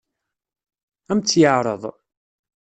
Ad 1.11 1.15
m-tt-yeɛṛeḍ? 1.17 1.83